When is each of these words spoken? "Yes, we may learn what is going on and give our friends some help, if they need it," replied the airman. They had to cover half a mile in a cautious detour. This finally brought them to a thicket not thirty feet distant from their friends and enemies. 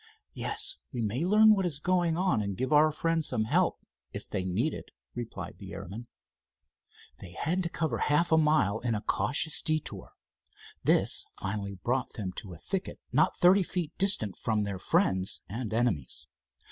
"Yes, 0.33 0.77
we 0.91 0.99
may 0.99 1.23
learn 1.23 1.53
what 1.53 1.63
is 1.63 1.77
going 1.77 2.17
on 2.17 2.41
and 2.41 2.57
give 2.57 2.73
our 2.73 2.89
friends 2.89 3.27
some 3.27 3.43
help, 3.43 3.79
if 4.11 4.27
they 4.27 4.43
need 4.43 4.73
it," 4.73 4.89
replied 5.13 5.59
the 5.59 5.73
airman. 5.73 6.07
They 7.19 7.33
had 7.33 7.61
to 7.61 7.69
cover 7.69 7.99
half 7.99 8.31
a 8.31 8.37
mile 8.39 8.79
in 8.79 8.95
a 8.95 9.01
cautious 9.03 9.61
detour. 9.61 10.13
This 10.83 11.27
finally 11.33 11.75
brought 11.75 12.13
them 12.13 12.31
to 12.37 12.51
a 12.51 12.57
thicket 12.57 12.99
not 13.11 13.37
thirty 13.37 13.61
feet 13.61 13.95
distant 13.99 14.35
from 14.37 14.63
their 14.63 14.79
friends 14.79 15.43
and 15.47 15.71
enemies. 15.71 16.25